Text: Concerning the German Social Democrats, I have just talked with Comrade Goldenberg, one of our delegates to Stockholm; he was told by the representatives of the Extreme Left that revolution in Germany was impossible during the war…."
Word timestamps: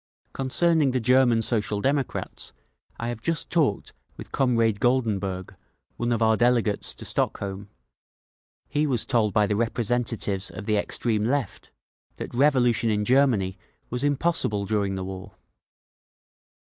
Concerning 0.33 0.89
the 0.89 0.99
German 0.99 1.43
Social 1.43 1.79
Democrats, 1.79 2.53
I 2.99 3.09
have 3.09 3.21
just 3.21 3.51
talked 3.51 3.93
with 4.17 4.31
Comrade 4.31 4.79
Goldenberg, 4.79 5.55
one 5.95 6.11
of 6.11 6.23
our 6.23 6.35
delegates 6.35 6.95
to 6.95 7.05
Stockholm; 7.05 7.69
he 8.67 8.87
was 8.87 9.05
told 9.05 9.31
by 9.31 9.45
the 9.45 9.55
representatives 9.55 10.49
of 10.49 10.65
the 10.65 10.75
Extreme 10.77 11.25
Left 11.25 11.69
that 12.15 12.33
revolution 12.33 12.89
in 12.89 13.05
Germany 13.05 13.59
was 13.91 14.03
impossible 14.03 14.65
during 14.65 14.95
the 14.95 15.03
war…." 15.05 15.35